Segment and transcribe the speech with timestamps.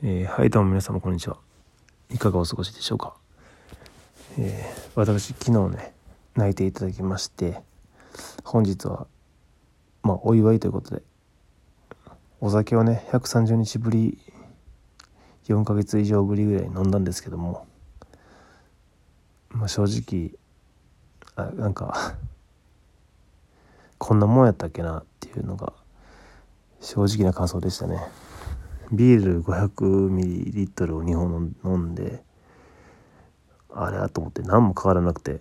[0.00, 1.38] えー、はいどうも皆様こんにちは。
[2.08, 3.16] いかがお過ごしでしょうか。
[4.38, 5.92] えー、私昨日ね
[6.36, 7.60] 泣いていただきまして
[8.44, 9.08] 本日は
[10.04, 11.02] まあお祝いということで
[12.40, 14.18] お酒をね130日ぶり
[15.48, 17.66] 4ヶ月以上ぶりぐらい飲んだんですけども、
[19.50, 20.30] まあ、正直
[21.34, 22.14] あなんか
[23.98, 25.72] こんなもんやったっけなっていうのが
[26.80, 28.27] 正直な感想でしたね。
[28.92, 32.22] ビール 500ml を2本飲んで
[33.70, 35.40] あれやと思って何も変わらなくて、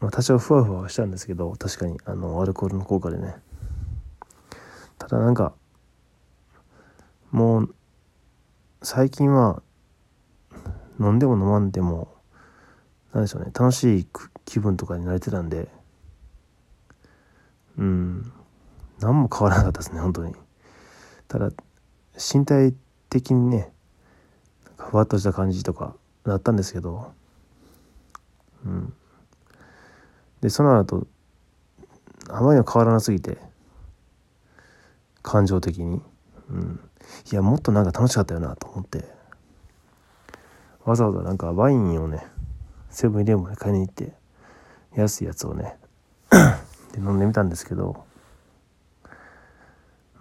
[0.00, 3.36] まあ、多少ふわふわしたんですけど確かにあのアルコールの効果でね。
[4.98, 5.54] ただなんか
[7.30, 7.74] もう
[8.82, 9.62] 最近は
[10.98, 12.08] 飲んでも飲まんでも
[13.12, 14.06] 何でしょうね楽しい
[14.44, 15.68] 気分とかになれてたんで
[17.78, 18.32] うん
[19.00, 20.34] 何も変わらなかったですね本当に。
[21.28, 21.50] ただ
[22.20, 22.74] 身体
[23.08, 23.72] 的にね
[24.76, 27.12] ふわっとした感じとかだったんですけど
[28.64, 28.92] うん。
[30.40, 31.06] でその後
[32.28, 33.38] あまりにも変わらなすぎて
[35.22, 36.00] 感情的に、
[36.50, 36.80] うん、
[37.30, 39.04] いやもっとなんか楽しかったよなと思って
[40.84, 42.24] わざわざなんかワインをね
[42.88, 44.12] セブンイレブンで買いに行って
[44.96, 45.76] 安いやつをね
[46.92, 48.04] で飲んでみたんですけど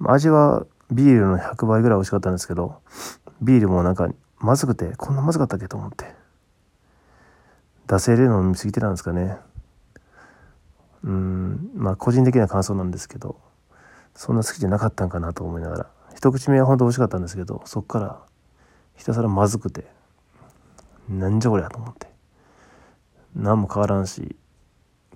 [0.02, 2.82] 味はビールの100倍ぐらい美味しかったんですけど
[3.42, 4.10] ビールもなんか
[4.40, 6.06] まずくてこんなまずかったっけと思って。
[7.88, 9.38] 惰性で飲み過ぎてたんですかね。
[11.04, 13.40] うんまあ個人的な感想なんですけど
[14.14, 15.90] そんな好きじゃなかったんかなと思いながら。
[16.16, 18.20] 一口目は本当美味しかったんですけどそっから
[18.96, 19.86] ひたすらまずくて
[21.08, 22.08] なんじゃこりゃと思って。
[23.36, 24.36] 何も変わらんし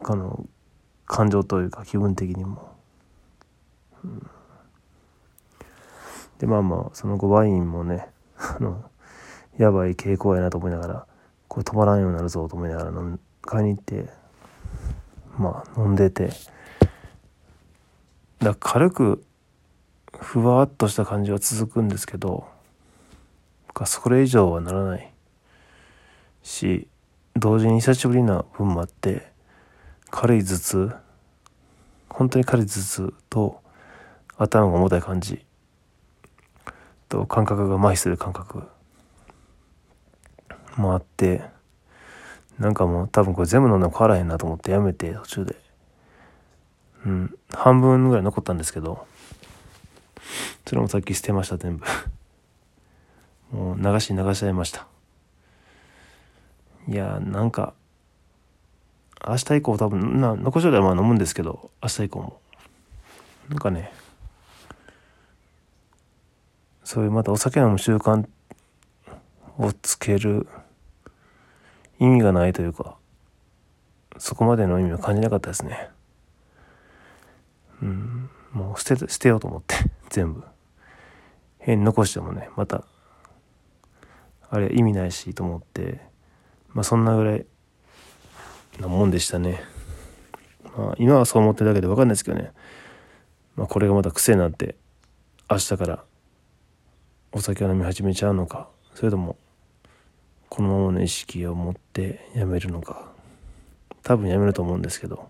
[0.02, 0.46] かの
[1.06, 2.76] 感情というか気分的にも、
[4.04, 4.30] うん。
[6.44, 8.84] でまあまあその後ワインもね あの
[9.58, 11.08] やばい傾向やなと思いながら
[11.48, 12.92] これ止まらんようになるぞと思いながら
[13.44, 14.10] 買いに行って
[15.38, 16.32] まあ飲んでて
[18.40, 19.24] だ軽く
[20.20, 22.46] ふわっとした感じは続くんですけど
[23.86, 25.14] それ以上はならない
[26.42, 26.90] し
[27.38, 29.32] 同時に久しぶりな分もあって
[30.12, 30.92] 軽い頭痛
[32.10, 33.62] 本当に軽い頭痛と
[34.36, 35.46] 頭が重たい感じ
[37.14, 38.64] と感覚が麻痺する感覚。
[40.76, 41.44] もあって
[42.58, 45.56] なんかもう多分これ全部飲んでも変わらへんなと思ってやめて途中で。
[47.06, 47.38] うん。
[47.52, 49.06] 半分ぐらい残ったんですけど
[50.66, 51.86] それもさっき捨てました全部。
[53.56, 54.88] もう流し流しちゃいました。
[56.88, 57.76] いやなんか
[59.26, 62.40] 明日以降多分な残しといたらまあ飲むんですけど明日以降も。
[63.50, 63.94] なんかね
[66.84, 68.28] そういうまたお酒飲む習慣
[69.58, 70.48] をつける
[72.00, 72.98] 意味がないというか
[74.18, 75.90] そこまでの意味は感じなかったですね。
[77.82, 79.76] うんもう捨て捨てようと思って
[80.10, 80.44] 全部。
[81.60, 82.84] 変に残してもねまた
[84.50, 86.02] あれ意味ないしと思って
[86.74, 87.46] まあそんなぐらい
[88.80, 89.62] なもんでしたね。
[90.78, 92.52] まあ今はそう思ってるだけで分かんないですけどね。
[93.56, 94.76] まあこれがまた癖になって
[95.50, 96.04] 明日から
[97.36, 99.38] お酒を飲み始めちゃうのかそれとも
[100.50, 103.12] このままの意識を持ってやめるのか。
[104.04, 105.30] 多分やめると思うんですけど。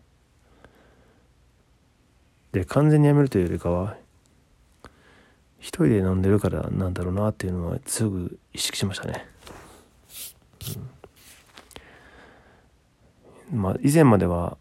[2.52, 3.96] で完全にやめるというよりかは
[5.60, 9.26] 一人で飲んでるからなんだろうなっていうのはすぐ意識しましたね、
[13.52, 14.58] うん、まあ以前までは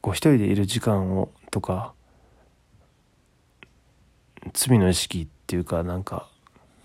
[0.00, 1.92] こう一人でいる時間をとか
[4.54, 6.28] 罪の意識ってていうかなんか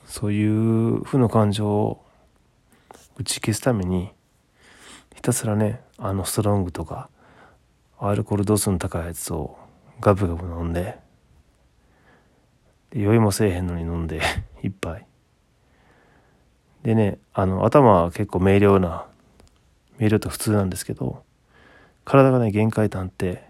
[0.06, 2.06] そういう負の感情を
[3.18, 4.12] 打ち消すために
[5.16, 7.10] ひたすらねあのストロングとか
[8.00, 9.58] アルコール度数の高いやつを
[10.00, 10.98] ガブガブ飲んで
[12.94, 14.22] 酔いもせえへんのに飲んで
[14.64, 15.06] 一杯。
[16.84, 19.06] でねあの頭は結構明瞭な
[20.00, 21.24] 明瞭と普通なんですけど
[22.04, 23.48] 体がね限界とって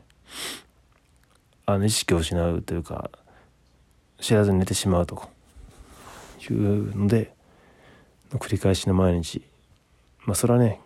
[1.66, 3.10] あの意識を失うというか
[4.22, 5.30] 知らずに寝てしまうと。
[6.50, 7.34] いうので
[8.34, 9.42] 繰り返しの毎日。
[10.26, 10.80] まあそれはね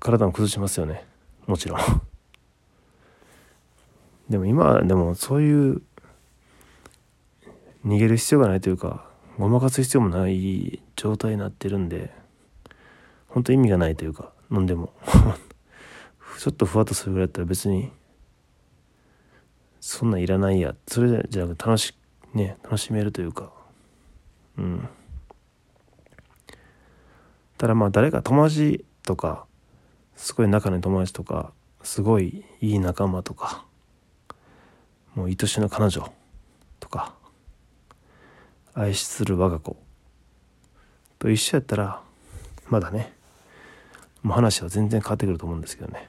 [0.00, 1.04] 体も崩しますよね。
[1.46, 1.78] もちろん。
[4.28, 5.82] でも今はでもそういう
[7.86, 9.06] 逃げる必要がないというか
[9.38, 12.12] ごまかす必要もない状態になってるんで
[13.28, 14.92] 本当意味がないというか飲んでも。
[16.38, 17.92] ちょっとふわっとするぐらいだったら別に
[19.80, 20.74] そんなんいらないや。
[20.86, 21.94] それじゃなく楽し
[22.34, 23.50] ね楽しめるというか。
[24.58, 24.88] うん。
[27.58, 29.46] ただまあ誰か友達とか
[30.16, 33.64] すごい仲のいい友達とかすごいいい仲間とか
[35.14, 36.12] もう愛しの彼女
[36.78, 37.14] とか
[38.74, 39.76] 愛する我が子
[41.18, 42.02] と一緒やったら
[42.68, 43.12] まだね
[44.22, 46.08] もう話は全然変わってくると思うんですけどね。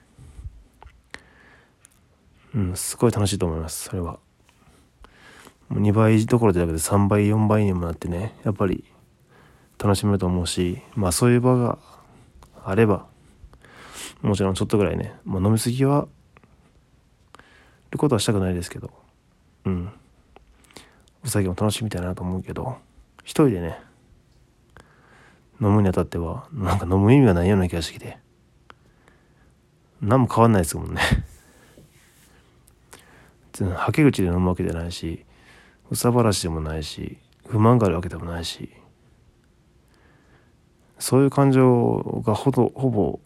[2.56, 4.20] うんすごい楽しいと思いますそれは。
[5.70, 8.84] もう2倍どころじゃなくて3倍4倍にもなってねやっぱり
[9.80, 11.80] 楽しめると思うしまあそういう場が
[12.66, 13.06] あれば
[14.22, 16.08] もちろんちょっとぐらいね、まあ、飲み過ぎは
[17.90, 18.92] ることはしたくないですけど
[19.66, 19.92] うん。
[21.24, 22.78] お酒も楽しみたいなと思うけど
[23.24, 23.80] 一人でね
[25.62, 28.18] 飲むにあたってはなんか飲む意味がないような気がしてきて
[30.02, 31.02] 何も変わんないですもんね。
[33.60, 35.26] はけ口で飲むわけじゃないし
[35.90, 37.18] 憂さ晴らしでもないし
[37.48, 38.72] 不満があるわけでもないし
[41.00, 43.20] そういう感情がほぼほぼ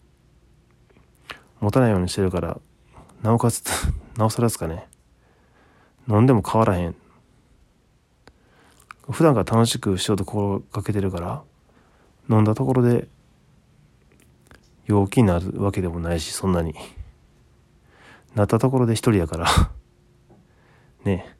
[1.60, 2.58] 持たないようにしてるから
[3.22, 3.62] なおかつ
[4.16, 4.86] なおさらですかね。
[6.08, 6.94] 飲んでも変わらへん。
[9.10, 11.42] 普段から楽しくしようと心がけてるから
[12.28, 13.08] 飲んだところで
[14.86, 16.74] 陽気になるわけでもないしそんなに。
[18.34, 19.46] なったところで一人やから。
[21.06, 21.36] ね。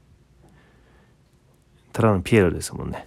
[1.93, 3.07] ただのピエロですもんね。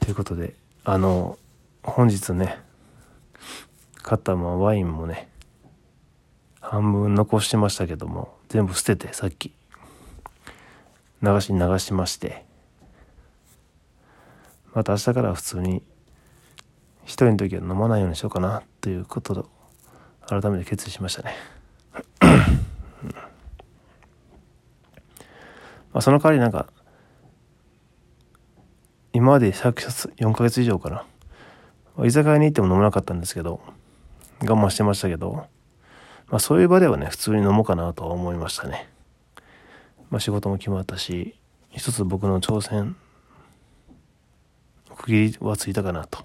[0.00, 0.54] ということで
[0.84, 1.38] あの
[1.82, 2.58] 本日ね
[4.02, 5.28] 買ったワインもね
[6.60, 9.52] 半分残してましたけども全部捨ててさっき。
[11.22, 12.44] 流しに流しまして。
[14.72, 15.82] また明日から普通に
[17.04, 19.50] 一人の時は飲まないようにしようかなということと
[20.26, 21.59] 改めて決意しましたね。
[25.92, 26.68] まあその代わりなんか
[29.12, 31.04] 今まで4ヶ月以上かな。
[32.06, 33.60] 居酒屋に行っても飲まなかったんですけど
[34.40, 35.46] 我慢してましたけど、
[36.28, 38.88] まあ、そういう場ではね普通に飲もうかなとは思いましたね。
[40.08, 41.36] まあ、仕事も決まったし
[41.70, 42.96] 一つ僕の挑戦
[44.96, 46.24] 区切りはついたかなと、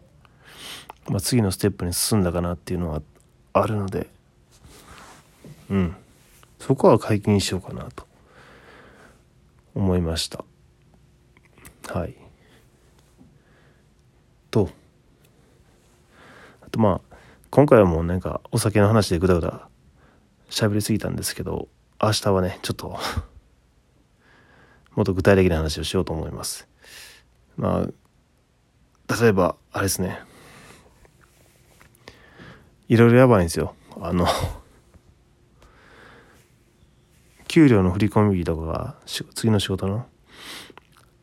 [1.08, 3.02] まあ、次のステップに進んだかなっていうのは
[3.54, 4.08] あるので
[5.70, 5.96] うん。
[6.60, 8.08] そこは解禁しようかなと。
[9.76, 10.44] 思いました
[11.88, 12.16] はい
[14.50, 14.70] と
[16.62, 17.16] あとまあ
[17.52, 19.70] 今回はもうなんかお酒の話でぐだぐだ
[20.50, 21.68] 喋りすぎたんですけど
[22.02, 22.98] 明日はねちょっと
[24.96, 26.68] もっと具体的な話をしようと思います。
[27.58, 30.20] まあ、例えば、あれですね。
[32.88, 33.76] いろいろやばいんですよ。
[34.00, 34.26] あの
[37.56, 40.06] 給料の振り込み日とかが、次の仕事の、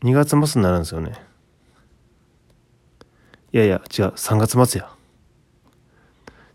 [0.03, 1.13] 2月末になるんですよね。
[3.53, 4.89] いやいや、違う、3月末や。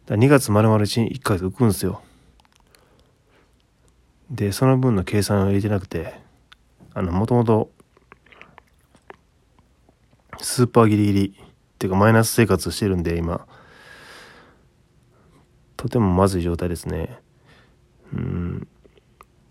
[0.08, 2.02] だ2月丸々1、1ヶ月浮くんですよ。
[4.32, 6.22] で、その分の計算を入れてなくて、
[6.96, 7.70] あの、もともと、
[10.40, 11.34] スーパーギリギリっ
[11.78, 13.46] ていうかマイナス生活してるんで、今、
[15.76, 17.20] とてもまずい状態ですね。
[18.12, 18.68] うん。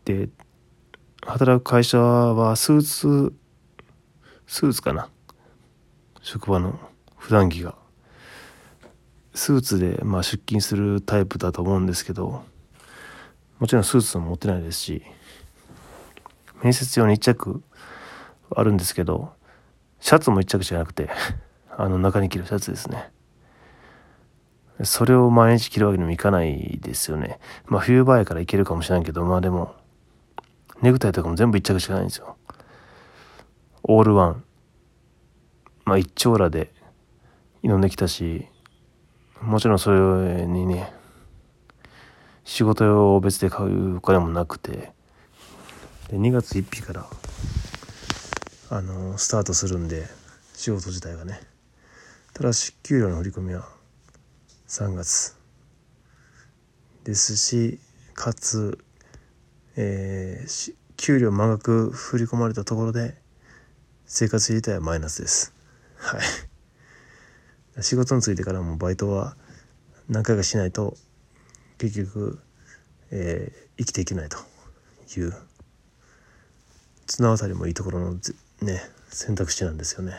[0.07, 0.31] で、
[1.27, 3.35] 働く会社はスーツ、
[4.47, 5.11] スーツかな。
[6.23, 6.81] 職場の
[7.19, 7.75] 普段着が。
[9.35, 12.43] スーツでまあ出勤するタイプだと思うんですけど、
[13.59, 15.03] もちろんスーツも持ってないですし、
[16.63, 17.63] 面接用に1着
[18.55, 19.33] あるんですけど
[20.01, 21.11] シャツも1着じゃなくて
[21.77, 23.11] あの中に着るシャツですね
[24.83, 29.75] それを毎日着るわけにもいかないですよねまあ冬場やからいけるかもしれないけどまあでも
[30.83, 32.37] ネクタイとかも全部1着しかないんですよ。
[33.83, 34.45] オールワン。
[35.85, 36.73] まあ一丁羅で
[37.63, 38.47] 挑んできたし
[39.41, 40.93] もちろんそれにね
[42.45, 44.93] 仕事用を別で買うお金もなくて
[46.09, 47.07] で2月1日から
[48.71, 50.07] あのスタートするんで
[50.55, 51.41] 仕事自体がね。
[52.35, 53.67] ただし給料の振り込みは
[54.69, 55.37] 3月
[57.05, 57.79] ですし
[58.15, 58.79] かつ、
[59.77, 63.15] えー、給料満額振り込まれたところで
[64.07, 65.55] 生活自体はマイナスです
[65.97, 69.37] はい仕事についてからもバイトは
[70.09, 70.97] 何回かしないと
[71.79, 72.39] 結局、
[73.11, 74.39] えー、生きていけないと
[75.19, 75.35] いう
[77.07, 78.15] 綱渡りもいいところの
[78.63, 78.81] ね
[79.11, 80.13] 選択肢なんですよね。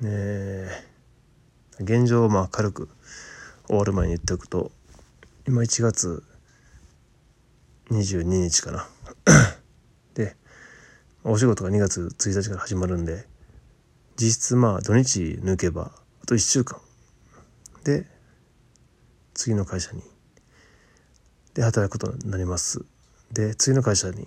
[0.00, 0.68] ね
[1.80, 2.88] 現状まあ軽く
[3.66, 4.70] 終わる前に言っておくと
[5.46, 6.22] 今1月
[7.90, 8.88] 22日かな。
[10.14, 10.36] で
[11.24, 13.26] お仕事が2月1日から始まるんで
[14.16, 16.80] 実質まあ土日抜けばあと1週間。
[17.84, 18.06] で
[19.34, 20.02] 次の会社に。
[21.54, 22.84] で働くことになります。
[23.32, 24.26] で次の会社に。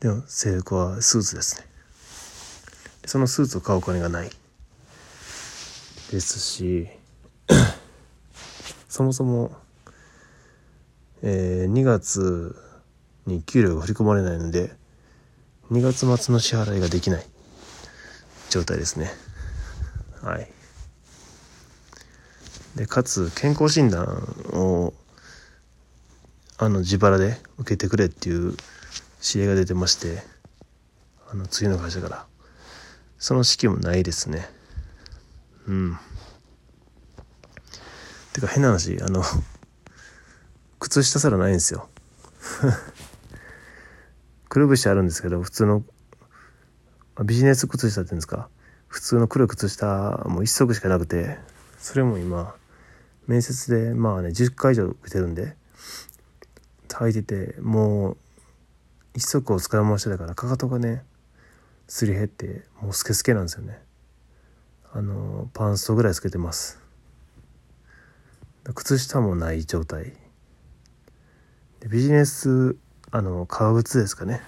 [0.00, 1.66] でも制服はスーツですね。
[3.06, 4.30] そのスーツを買うお金がない。
[6.10, 6.86] ですし
[8.88, 9.56] そもそも、
[11.26, 12.54] えー、2月
[13.26, 14.70] に給料が振り込まれないので
[15.72, 17.26] 2月末の支払いができない
[18.50, 19.10] 状態ですね。
[20.22, 20.48] はい。
[22.76, 24.04] でかつ健康診断
[24.52, 24.92] を
[26.58, 28.54] あの自腹で受けてくれっていう
[29.26, 30.22] 指令が出てまして
[31.30, 32.26] あの次の会社から。
[33.24, 34.46] その式もないですね。
[35.66, 35.98] うん。
[38.34, 39.22] てか変な話あの
[40.84, 41.88] 靴下すらないんですよ。
[44.50, 45.82] くるぶしあるんですけど普通の
[47.24, 48.50] ビジネス靴下っていうんですか？
[48.88, 51.38] 普通の黒い靴下も一足しかなくて
[51.78, 52.54] それも今
[53.26, 55.56] 面接でまあね10回以上受けてるんで
[56.90, 58.16] 履いててもう
[59.14, 61.02] 一足を使い回してたからかかとがね
[61.88, 63.82] すり減ってもうスケスケなんですよね。
[64.92, 66.78] あのパンストぐらいつけてます。
[68.74, 70.23] 靴下もない状態。
[71.84, 72.76] でビジネス
[73.10, 74.40] あの革靴ですかね。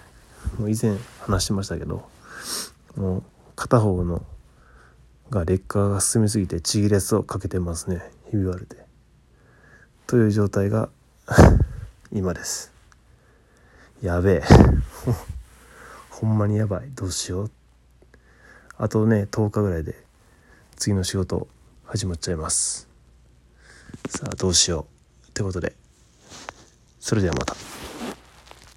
[0.59, 2.09] もう以前話してましたけど
[2.97, 3.23] もう
[3.55, 4.23] 片方の
[5.29, 8.01] が劣化が進みすぎてちぎれそうかけてますね。
[8.31, 8.87] ひび割れて。
[10.07, 10.89] という状態が
[12.11, 12.73] 今です。
[14.01, 14.43] やべえ。
[16.09, 16.91] ほんまにやばい。
[16.95, 17.51] どうしよう。
[18.79, 20.03] あとね10日ぐらいで
[20.77, 21.49] 次の仕事
[21.85, 22.89] 始まっちゃいます。
[24.09, 24.87] さあどうしよ
[25.27, 25.29] う。
[25.29, 25.86] ってことで。
[27.07, 27.76] それではまた。